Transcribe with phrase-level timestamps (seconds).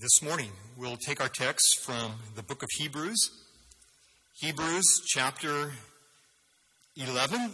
[0.00, 0.50] this morning.
[0.76, 3.18] We'll take our text from the book of Hebrews,
[4.40, 5.72] Hebrews chapter
[6.96, 7.50] 11,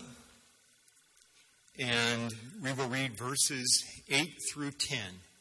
[1.79, 4.99] and we will read verses 8 through 10.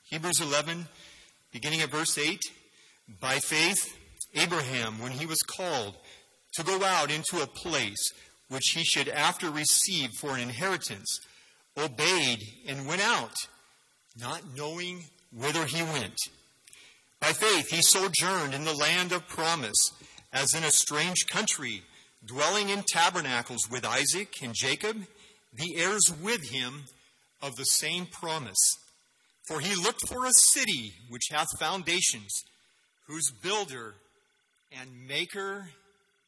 [0.10, 0.88] Hebrews 11,
[1.52, 2.40] beginning at verse 8.
[3.20, 3.98] By faith,
[4.36, 5.96] Abraham, when he was called
[6.54, 8.14] to go out into a place
[8.48, 11.20] which he should after receive for an inheritance,
[11.78, 13.34] obeyed and went out,
[14.18, 16.16] not knowing whither he went.
[17.24, 19.94] By faith, he sojourned in the land of promise,
[20.34, 21.84] as in a strange country,
[22.26, 24.98] dwelling in tabernacles with Isaac and Jacob,
[25.54, 26.84] the heirs with him
[27.42, 28.60] of the same promise.
[29.48, 32.44] For he looked for a city which hath foundations,
[33.08, 33.96] whose builder
[34.78, 35.70] and maker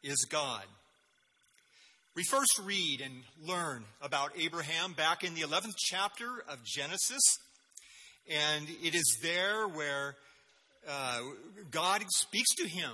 [0.01, 0.63] is God.
[2.15, 7.21] We first read and learn about Abraham back in the 11th chapter of Genesis.
[8.29, 10.15] And it is there where
[10.89, 11.19] uh,
[11.71, 12.91] God speaks to him.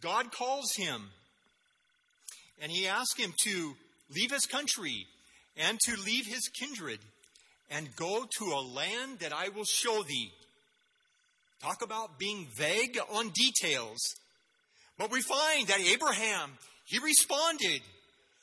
[0.00, 1.10] God calls him.
[2.60, 3.74] And he asks him to
[4.14, 5.06] leave his country
[5.56, 6.98] and to leave his kindred
[7.70, 10.32] and go to a land that I will show thee.
[11.62, 13.98] Talk about being vague on details.
[14.96, 16.52] But we find that Abraham,
[16.84, 17.82] he responded.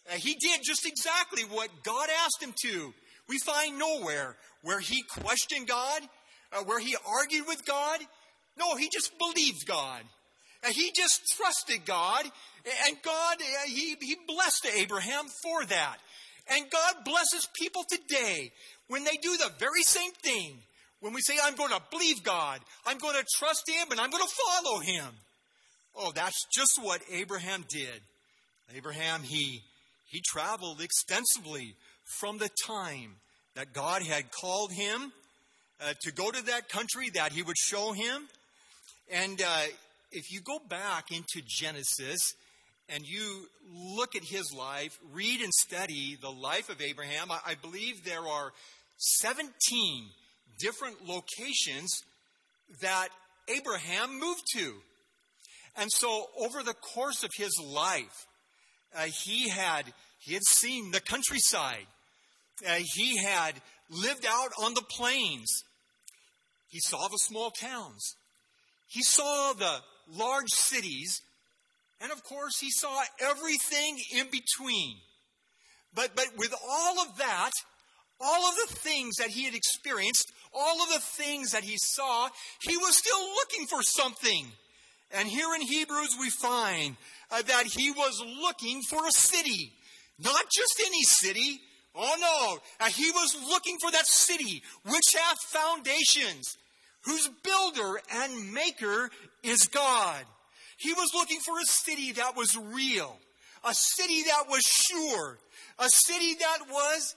[0.10, 2.94] Uh, he did just exactly what God asked him to.
[3.28, 6.02] We find nowhere where he questioned God,
[6.54, 8.00] uh, where he argued with God.
[8.58, 10.02] No, he just believed God.
[10.72, 12.26] He just trusted God,
[12.88, 15.98] and God, uh, he, he blessed Abraham for that.
[16.48, 18.52] And God blesses people today
[18.88, 20.58] when they do the very same thing.
[21.02, 24.10] When we say, I'm going to believe God, I'm going to trust Him, and I'm
[24.10, 25.06] going to follow Him.
[25.96, 28.02] Oh, that's just what Abraham did.
[28.76, 29.62] Abraham, he,
[30.08, 33.16] he traveled extensively from the time
[33.56, 35.12] that God had called him
[35.82, 38.28] uh, to go to that country that he would show him.
[39.12, 39.62] And uh,
[40.12, 42.20] if you go back into Genesis
[42.90, 47.56] and you look at his life, read and study the life of Abraham, I, I
[47.56, 48.52] believe there are
[48.98, 49.50] 17
[50.60, 52.04] different locations
[52.82, 53.10] that
[53.48, 54.74] Abraham moved to.
[55.78, 58.26] And so over the course of his life,
[58.96, 59.86] uh, he had
[60.20, 61.86] he had seen the countryside.
[62.66, 63.54] Uh, he had
[63.90, 65.64] lived out on the plains.
[66.70, 68.16] He saw the small towns.
[68.88, 69.80] He saw the
[70.14, 71.22] large cities.
[72.02, 74.98] And of course, he saw everything in between.
[75.94, 77.52] But, but with all of that,
[78.20, 82.30] all of the things that he had experienced, all of the things that he saw,
[82.62, 84.48] he was still looking for something.
[85.12, 86.98] And here in Hebrews, we find
[87.32, 89.72] uh, that he was looking for a city.
[90.20, 91.62] Not just any city.
[91.96, 92.86] Oh no.
[92.86, 96.58] Uh, he was looking for that city which hath foundations,
[97.06, 99.10] whose builder and maker
[99.44, 100.24] is God.
[100.78, 103.18] He was looking for a city that was real,
[103.64, 105.38] a city that was sure,
[105.80, 107.16] a city that was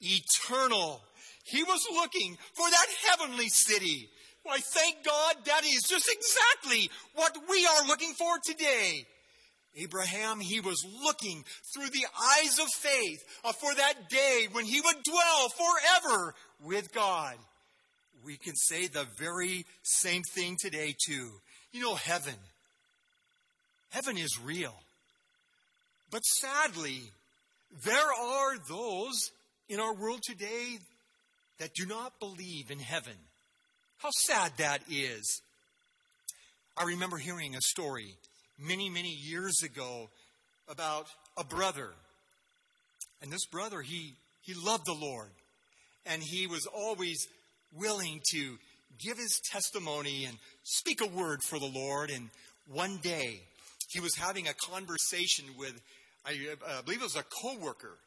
[0.00, 1.02] eternal.
[1.44, 4.08] He was looking for that heavenly city.
[4.42, 9.06] Why, thank God that is just exactly what we are looking for today.
[9.76, 12.06] Abraham, he was looking through the
[12.38, 17.36] eyes of faith uh, for that day when he would dwell forever with God.
[18.26, 21.30] We can say the very same thing today, too.
[21.70, 22.34] You know, heaven.
[23.90, 24.74] Heaven is real.
[26.10, 27.02] But sadly,
[27.84, 29.30] there are those
[29.68, 30.78] in our world today
[31.58, 33.14] that do not believe in heaven.
[33.98, 35.40] How sad that is.
[36.76, 38.16] I remember hearing a story
[38.58, 40.08] many, many years ago
[40.68, 41.06] about
[41.38, 41.90] a brother.
[43.22, 45.30] And this brother, he, he loved the Lord.
[46.04, 47.28] And he was always
[47.78, 48.56] willing to
[48.98, 52.10] give his testimony and speak a word for the Lord.
[52.10, 52.30] And
[52.68, 53.40] one day,
[53.88, 55.80] he was having a conversation with,
[56.24, 57.98] I, uh, I believe it was a coworker.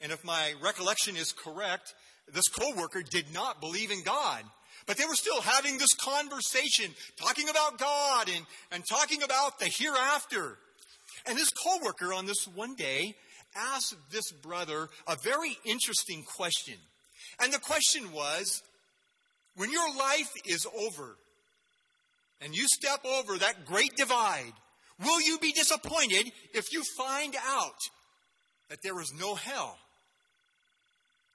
[0.00, 1.94] And if my recollection is correct,
[2.32, 4.42] this coworker did not believe in God.
[4.86, 9.66] But they were still having this conversation, talking about God and, and talking about the
[9.66, 10.58] hereafter.
[11.26, 13.14] And this coworker on this one day
[13.56, 16.76] asked this brother a very interesting question.
[17.40, 18.62] And the question was,
[19.56, 21.16] when your life is over
[22.40, 24.52] and you step over that great divide,
[25.02, 27.78] will you be disappointed if you find out
[28.68, 29.78] that there is no hell?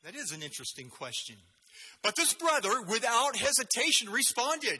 [0.03, 1.35] That is an interesting question.
[2.03, 4.79] But this brother, without hesitation, responded,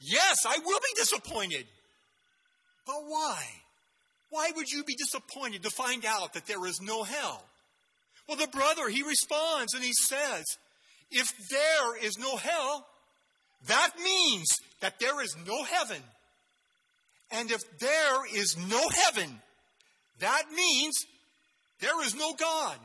[0.00, 1.66] Yes, I will be disappointed.
[2.86, 3.42] But why?
[4.30, 7.42] Why would you be disappointed to find out that there is no hell?
[8.28, 10.44] Well, the brother, he responds and he says,
[11.10, 12.86] If there is no hell,
[13.66, 14.48] that means
[14.80, 16.02] that there is no heaven.
[17.30, 19.40] And if there is no heaven,
[20.20, 20.94] that means
[21.80, 22.76] there is no God.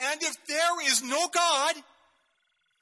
[0.00, 1.74] And if there is no God,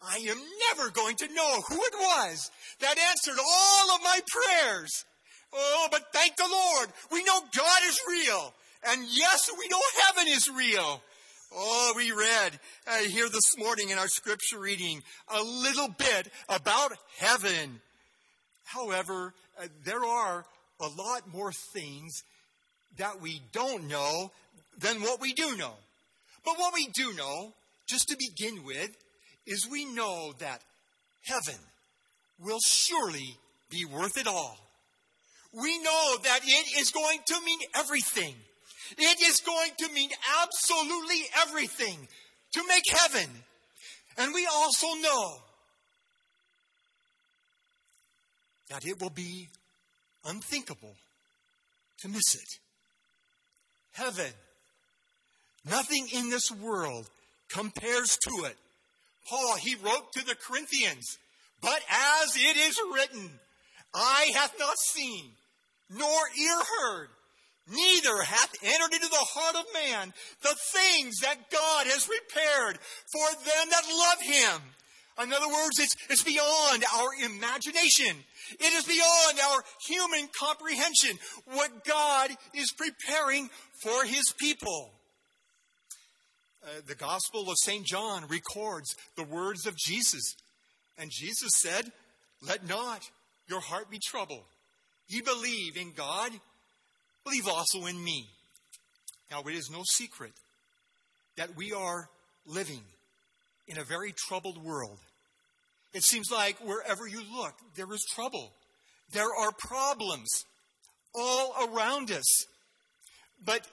[0.02, 2.50] I am never going to know who it was
[2.81, 5.04] that answered all of my prayers.
[5.52, 8.54] Oh, but thank the Lord, we know God is real.
[8.86, 11.00] And yes, we know heaven is real.
[11.56, 12.59] Oh, we read
[12.89, 17.81] uh, here this morning in our scripture reading a little bit about heaven.
[18.65, 20.45] However, uh, there are
[20.81, 22.25] a lot more things
[22.97, 24.33] that we don't know
[24.79, 25.75] than what we do know.
[26.45, 27.53] But what we do know,
[27.87, 28.91] just to begin with,
[29.47, 30.61] is we know that
[31.23, 31.61] heaven
[32.41, 33.37] will surely
[33.71, 34.59] be worth it all.
[35.53, 38.35] We know that it is going to mean everything.
[38.98, 40.10] It is going to mean
[40.42, 42.08] absolutely everything
[42.52, 43.28] to make heaven.
[44.16, 45.36] And we also know
[48.70, 49.48] that it will be
[50.25, 50.94] unthinkable
[52.00, 52.58] to miss it.
[53.92, 54.32] Heaven.
[55.69, 57.08] Nothing in this world
[57.48, 58.56] compares to it.
[59.28, 61.19] Paul, he wrote to the Corinthians,
[61.62, 63.31] but as it is written,
[63.94, 65.25] eye hath not seen,
[65.90, 67.08] nor ear heard,
[67.70, 70.12] neither hath entered into the heart of man
[70.43, 72.78] the things that God has prepared
[73.12, 74.62] for them that love him.
[75.22, 78.16] In other words, it's, it's beyond our imagination.
[78.58, 81.19] It is beyond our human comprehension
[81.52, 83.49] what God is preparing
[83.82, 84.90] for his people.
[86.64, 87.87] Uh, the Gospel of St.
[87.87, 90.34] John records the words of Jesus.
[90.99, 91.93] And Jesus said,
[92.43, 93.02] Let not
[93.49, 94.44] your heart be troubled.
[95.08, 96.32] Ye believe in God,
[97.25, 98.26] believe also in me.
[99.31, 100.32] Now, it is no secret
[101.37, 102.09] that we are
[102.47, 102.82] living
[103.67, 104.99] in a very troubled world.
[105.93, 108.53] It seems like wherever you look, there is trouble.
[109.12, 110.29] There are problems
[111.15, 112.47] all around us.
[113.44, 113.67] But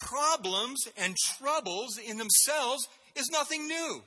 [0.00, 2.86] problems and troubles in themselves
[3.16, 4.02] is nothing new.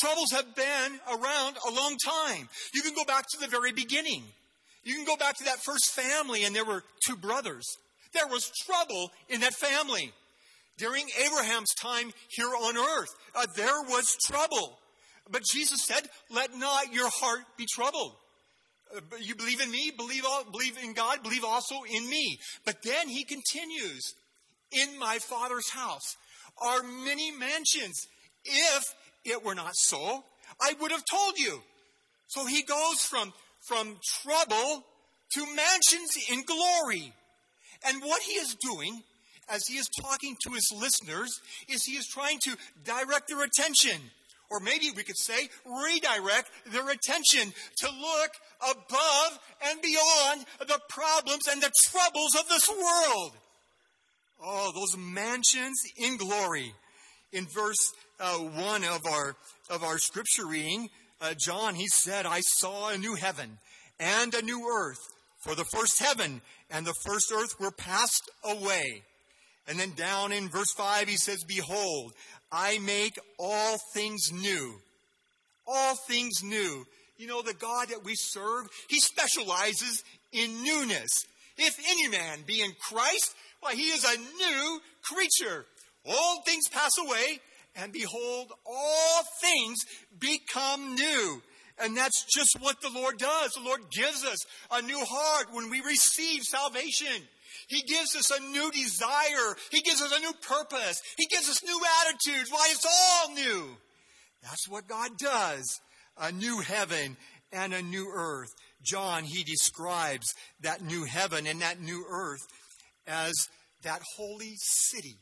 [0.00, 2.48] Troubles have been around a long time.
[2.72, 4.22] You can go back to the very beginning.
[4.84, 7.66] You can go back to that first family, and there were two brothers.
[8.12, 10.12] There was trouble in that family.
[10.78, 14.78] During Abraham's time here on earth, uh, there was trouble.
[15.30, 18.14] But Jesus said, Let not your heart be troubled.
[18.96, 22.38] Uh, you believe in me, believe, all, believe in God, believe also in me.
[22.64, 24.14] But then he continues,
[24.72, 26.16] In my Father's house
[26.58, 28.06] are many mansions.
[28.44, 30.24] If it were not so,
[30.60, 31.60] I would have told you.
[32.28, 33.32] So he goes from,
[33.66, 34.84] from trouble
[35.34, 37.12] to mansions in glory.
[37.86, 39.02] And what he is doing
[39.48, 44.00] as he is talking to his listeners is he is trying to direct their attention
[44.50, 48.30] or maybe we could say redirect their attention to look
[48.60, 49.38] above
[49.68, 53.32] and beyond the problems and the troubles of this world.
[54.42, 56.74] Oh, those mansions in glory.
[57.32, 59.36] In verse uh, 1 of our,
[59.70, 60.88] of our scripture reading,
[61.20, 63.58] uh, John, he said, I saw a new heaven
[64.00, 64.98] and a new earth.
[65.44, 69.02] For the first heaven and the first earth were passed away.
[69.68, 72.12] And then down in verse 5, he says, Behold,
[72.50, 74.80] I make all things new.
[75.66, 76.86] All things new.
[77.18, 81.10] You know, the God that we serve, he specializes in newness.
[81.58, 85.66] If any man be in Christ, why, he is a new creature.
[86.06, 87.40] All things pass away,
[87.76, 89.78] and behold, all things
[90.18, 91.42] become new.
[91.82, 93.52] And that's just what the Lord does.
[93.52, 94.38] The Lord gives us
[94.70, 97.22] a new heart when we receive salvation.
[97.68, 99.56] He gives us a new desire.
[99.70, 101.00] He gives us a new purpose.
[101.16, 102.50] He gives us new attitudes.
[102.50, 103.76] Why, it's all new.
[104.42, 105.80] That's what God does.
[106.18, 107.16] A new heaven
[107.52, 108.50] and a new earth.
[108.82, 112.40] John, he describes that new heaven and that new earth
[113.06, 113.32] as
[113.82, 115.16] that holy city,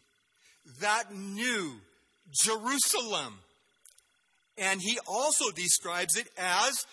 [0.80, 1.80] that new
[2.32, 3.38] Jerusalem.
[4.58, 6.84] And he also describes it as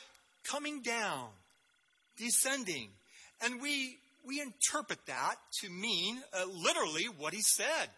[0.44, 1.28] coming down,
[2.18, 2.90] descending.
[3.42, 7.90] And we we interpret that to mean uh, literally what he said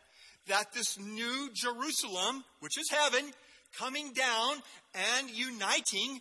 [0.47, 3.31] that this new Jerusalem, which is heaven,
[3.77, 4.55] coming down
[5.17, 6.19] and uniting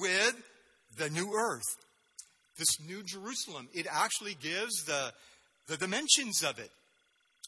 [0.00, 0.34] with
[0.96, 1.76] the new earth.
[2.58, 5.12] This new Jerusalem, it actually gives the,
[5.68, 6.70] the dimensions of it.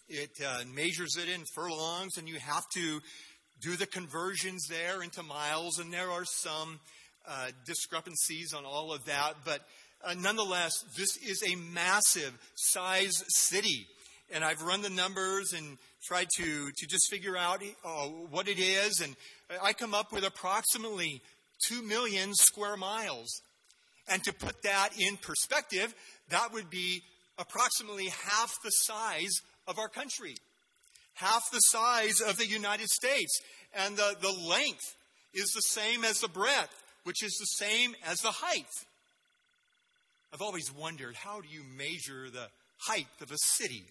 [0.09, 3.01] It uh, measures it in furlongs, and you have to
[3.61, 6.81] do the conversions there into miles, and there are some
[7.29, 9.35] uh, discrepancies on all of that.
[9.45, 9.61] But
[10.05, 13.87] uh, nonetheless, this is a massive size city.
[14.33, 15.77] And I've run the numbers and
[16.07, 19.01] tried to, to just figure out uh, what it is.
[19.01, 19.15] And
[19.63, 21.21] I come up with approximately
[21.69, 23.43] 2 million square miles.
[24.09, 25.95] And to put that in perspective,
[26.31, 27.03] that would be
[27.39, 30.35] approximately half the size of our country,
[31.15, 33.41] half the size of the United States.
[33.75, 34.97] And the, the length
[35.35, 36.75] is the same as the breadth,
[37.05, 38.67] which is the same as the height.
[40.33, 42.49] I've always wondered how do you measure the
[42.79, 43.85] height of a city?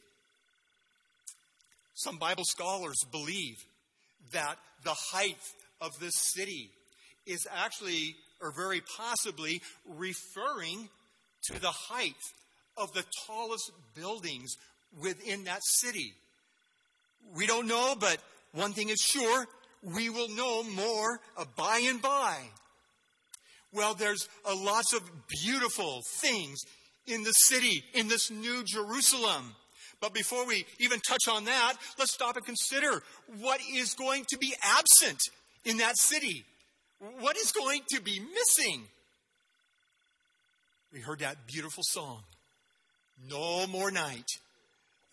[1.95, 3.57] Some Bible scholars believe
[4.31, 5.37] that the height
[5.81, 6.69] of this city
[7.25, 10.89] is actually, or very possibly, referring
[11.51, 12.15] to the height
[12.77, 14.55] of the tallest buildings
[15.01, 16.13] within that city.
[17.35, 18.17] We don't know, but
[18.53, 19.45] one thing is sure
[19.83, 22.37] we will know more uh, by and by.
[23.71, 26.59] Well, there's lots of beautiful things
[27.05, 29.55] in the city, in this new Jerusalem.
[30.01, 33.03] But before we even touch on that, let's stop and consider
[33.39, 35.19] what is going to be absent
[35.65, 36.45] in that city.
[37.19, 38.83] What is going to be missing?
[40.91, 42.23] We heard that beautiful song,
[43.29, 44.25] No More Night.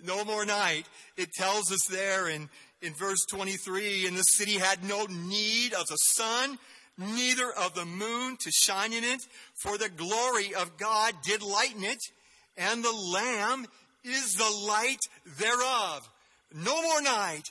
[0.02, 0.86] No more night.
[1.16, 2.48] It tells us there in,
[2.82, 6.58] in verse 23 and the city had no need of the sun,
[6.98, 9.22] neither of the moon to shine in it,
[9.62, 12.00] for the glory of God did lighten it,
[12.56, 13.66] and the Lamb
[14.04, 15.00] is the light
[15.38, 16.08] thereof.
[16.54, 17.44] No more night,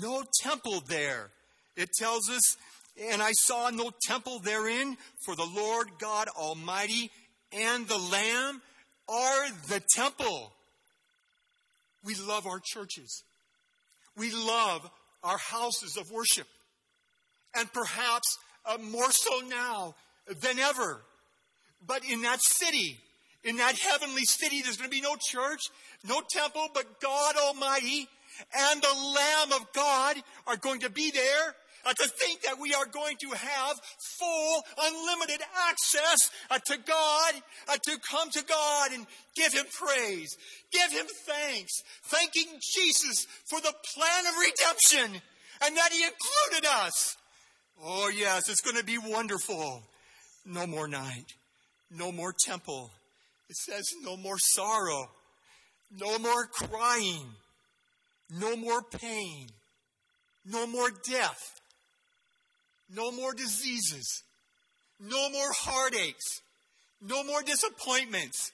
[0.00, 1.30] no temple there.
[1.76, 2.42] It tells us,
[3.10, 7.10] and I saw no temple therein, for the Lord God Almighty
[7.52, 8.62] and the Lamb
[9.08, 10.52] are the temple.
[12.04, 13.22] We love our churches.
[14.16, 14.88] We love
[15.22, 16.46] our houses of worship.
[17.56, 19.94] And perhaps uh, more so now
[20.40, 21.00] than ever.
[21.86, 22.98] But in that city,
[23.42, 25.60] in that heavenly city, there's going to be no church,
[26.06, 28.08] no temple, but God Almighty
[28.56, 31.54] and the Lamb of God are going to be there.
[31.86, 33.76] Uh, to think that we are going to have
[34.18, 36.18] full, unlimited access
[36.50, 37.34] uh, to God,
[37.68, 40.36] uh, to come to God and give Him praise,
[40.72, 41.72] give Him thanks,
[42.04, 45.20] thanking Jesus for the plan of redemption
[45.62, 47.16] and that He included us.
[47.82, 49.82] Oh, yes, it's going to be wonderful.
[50.46, 51.26] No more night,
[51.90, 52.90] no more temple.
[53.48, 55.10] It says no more sorrow,
[55.98, 57.26] no more crying,
[58.30, 59.48] no more pain,
[60.44, 61.60] no more death,
[62.94, 64.22] no more diseases,
[65.00, 66.42] no more heartaches,
[67.00, 68.52] no more disappointments.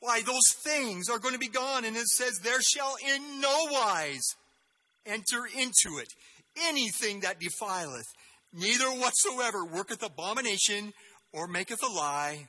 [0.00, 1.84] Why, those things are going to be gone.
[1.84, 4.34] And it says, There shall in no wise
[5.06, 6.08] enter into it
[6.68, 8.06] anything that defileth,
[8.52, 10.92] neither whatsoever worketh abomination
[11.32, 12.48] or maketh a lie,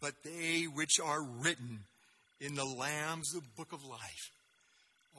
[0.00, 1.80] but they which are written
[2.40, 4.30] in the Lamb's book of life.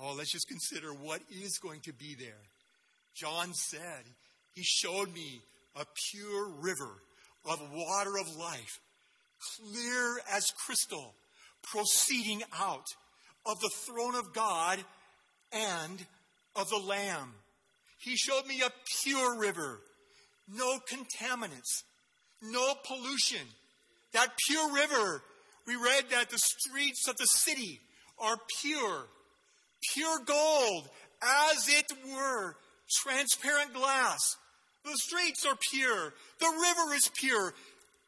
[0.02, 2.42] Oh, let's just consider what is going to be there.
[3.16, 4.06] John said,
[4.54, 5.42] He showed me
[5.76, 6.92] a pure river
[7.46, 8.80] of water of life,
[9.58, 11.14] clear as crystal,
[11.64, 12.86] proceeding out
[13.46, 14.80] of the throne of God
[15.52, 16.06] and
[16.56, 17.34] of the Lamb.
[18.00, 18.72] He showed me a
[19.04, 19.82] pure river
[20.52, 21.84] no contaminants,
[22.42, 23.46] no pollution.
[24.14, 25.22] That pure river,
[25.68, 27.80] we read that the streets of the city
[28.18, 29.06] are pure,
[29.94, 30.90] pure gold,
[31.22, 32.56] as it were,
[32.90, 34.20] transparent glass.
[34.86, 37.54] The streets are pure, the river is pure.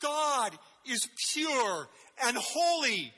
[0.02, 0.58] God
[0.90, 1.88] is pure
[2.26, 3.14] and holy.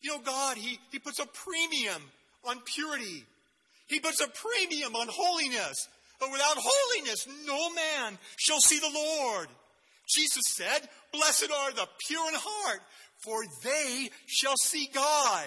[0.00, 2.02] You know, God, He, he puts a premium
[2.44, 3.24] on purity.
[3.88, 5.88] He puts a premium on holiness.
[6.20, 9.48] But without holiness, no man shall see the Lord.
[10.08, 12.80] Jesus said, Blessed are the pure in heart,
[13.18, 15.46] for they shall see God.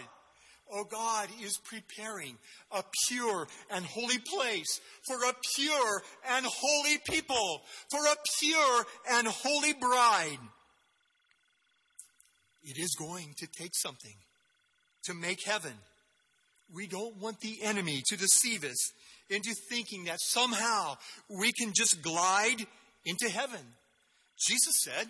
[0.74, 2.38] Oh, God is preparing
[2.72, 9.28] a pure and holy place for a pure and holy people, for a pure and
[9.28, 10.40] holy bride.
[12.63, 14.16] It is going to take something
[15.04, 15.74] to make heaven.
[16.74, 18.92] We don't want the enemy to deceive us
[19.30, 20.96] into thinking that somehow
[21.28, 22.66] we can just glide
[23.06, 23.60] into heaven.
[24.38, 25.08] Jesus said,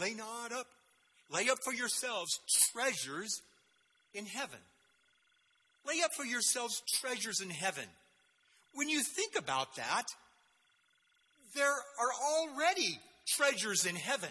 [0.00, 0.66] lay not up,
[1.30, 2.38] lay up for yourselves
[2.72, 3.42] treasures
[4.14, 4.58] in heaven.
[5.86, 7.84] Lay up for yourselves treasures in heaven.
[8.74, 10.04] When you think about that,
[11.54, 14.30] there are already treasures in heaven.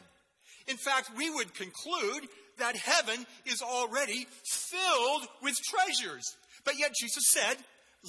[0.68, 2.27] In fact, we would conclude
[2.60, 6.36] that heaven is already filled with treasures.
[6.66, 7.58] But yet Jesus said,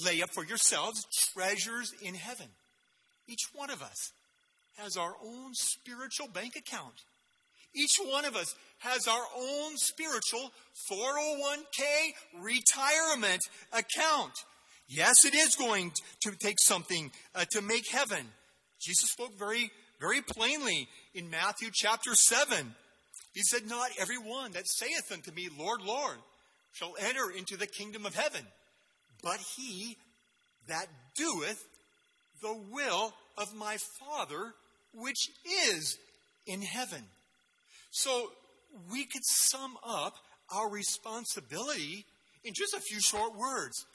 [0.05, 2.47] lay up for yourselves treasures in heaven.
[3.27, 4.11] Each one of us
[4.77, 6.95] has our own spiritual bank account.
[7.75, 10.51] Each one of us has our own spiritual
[10.91, 14.33] 401k retirement account.
[14.87, 18.25] Yes, it is going to take something uh, to make heaven.
[18.79, 22.73] Jesus spoke very very plainly in Matthew chapter 7.
[23.33, 26.17] He said, Not every one that saith unto me, Lord, Lord,
[26.71, 28.45] shall enter into the kingdom of heaven,
[29.21, 29.97] but he
[30.67, 31.63] that doeth
[32.41, 34.53] the will of my Father
[34.93, 35.29] which
[35.67, 35.97] is
[36.47, 37.03] in heaven.
[37.91, 38.31] So
[38.91, 40.15] we could sum up
[40.53, 42.05] our responsibility
[42.43, 43.85] in just a few short words.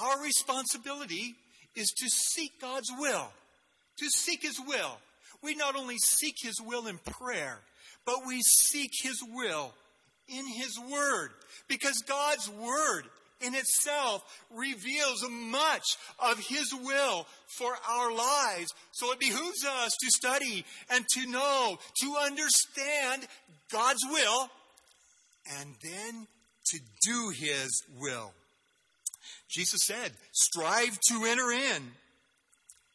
[0.00, 1.34] Our responsibility
[1.74, 3.28] is to seek God's will,
[3.98, 4.98] to seek His will.
[5.42, 7.60] We not only seek His will in prayer,
[8.04, 9.72] but we seek His will
[10.28, 11.30] in His Word,
[11.68, 13.04] because God's Word
[13.40, 14.22] in itself
[14.54, 15.84] reveals much
[16.18, 17.26] of His will
[17.56, 18.72] for our lives.
[18.92, 23.26] So it behooves us to study and to know, to understand
[23.70, 24.50] God's will,
[25.60, 26.26] and then
[26.66, 28.32] to do His will.
[29.48, 31.82] Jesus said, strive to enter in.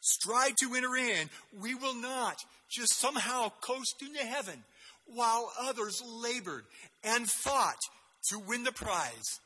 [0.01, 1.29] Strive to enter in.
[1.61, 2.35] We will not
[2.69, 4.63] just somehow coast into heaven
[5.05, 6.65] while others labored
[7.03, 7.79] and fought
[8.29, 9.39] to win the prize.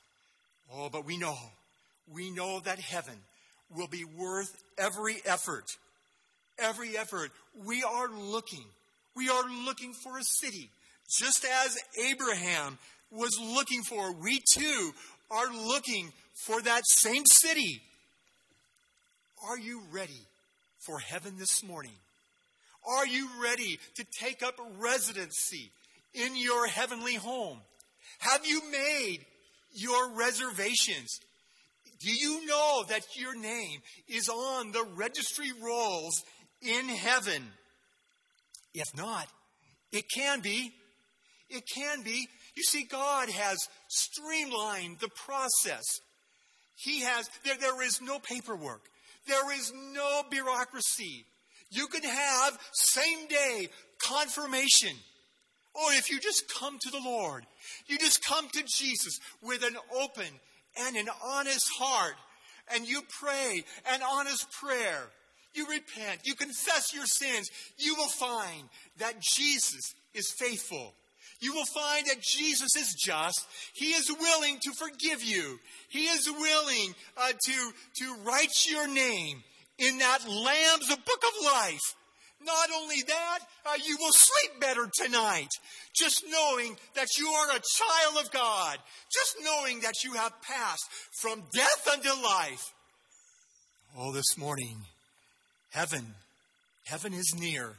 [0.73, 1.37] Oh, but we know,
[2.13, 3.15] we know that heaven
[3.75, 5.65] will be worth every effort.
[6.59, 7.31] Every effort.
[7.65, 8.65] We are looking.
[9.15, 10.69] We are looking for a city.
[11.19, 12.77] Just as Abraham
[13.11, 14.91] was looking for, we too
[15.31, 16.11] are looking
[16.45, 17.81] for that same city.
[19.47, 20.21] Are you ready
[20.85, 21.93] for heaven this morning?
[22.87, 25.71] Are you ready to take up residency
[26.13, 27.59] in your heavenly home?
[28.19, 29.19] Have you made
[29.77, 31.19] your reservations?
[31.99, 36.23] Do you know that your name is on the registry rolls
[36.61, 37.43] in heaven?
[38.73, 39.27] If not,
[39.91, 40.71] it can be.
[41.49, 42.27] It can be.
[42.55, 43.57] You see, God has
[43.87, 45.85] streamlined the process.
[46.75, 48.81] He has, there, there is no paperwork.
[49.27, 51.25] There is no bureaucracy.
[51.69, 53.69] You can have same day
[53.99, 54.95] confirmation.
[55.77, 57.45] Or if you just come to the Lord,
[57.85, 60.25] you just come to Jesus with an open
[60.85, 62.15] and an honest heart,
[62.73, 65.03] and you pray an honest prayer.
[65.53, 68.63] You repent, you confess your sins, you will find
[68.97, 70.93] that Jesus is faithful.
[71.39, 73.45] You will find that Jesus is just.
[73.73, 75.59] He is willing to forgive you.
[75.89, 79.43] He is willing uh, to, to write your name
[79.77, 81.95] in that Lamb's book of life.
[82.43, 85.49] Not only that, uh, you will sleep better tonight.
[85.95, 88.77] Just knowing that you are a child of God.
[89.11, 90.85] Just knowing that you have passed
[91.21, 92.63] from death unto life.
[93.97, 94.77] Oh, this morning,
[95.71, 96.13] heaven,
[96.85, 97.73] heaven is near.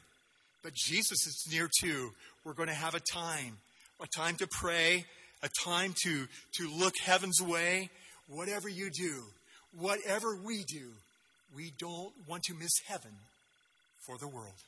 [0.64, 2.10] But Jesus is near too.
[2.44, 3.58] We're going to have a time,
[4.02, 5.04] a time to pray,
[5.42, 7.90] a time to, to look heaven's way.
[8.28, 9.22] Whatever you do,
[9.78, 10.88] whatever we do,
[11.54, 13.12] we don't want to miss heaven
[14.08, 14.67] for the world.